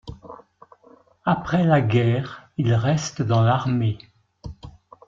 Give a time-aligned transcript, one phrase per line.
[1.25, 3.99] Après la guerre, il reste dans l'armée.